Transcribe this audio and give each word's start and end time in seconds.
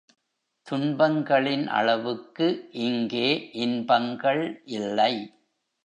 துன்பங்களின் 0.67 1.65
அளவுக்கு 1.79 2.47
இங்கே 2.87 3.29
இன்பங்கள் 3.65 4.43
இல்லை. 4.77 5.13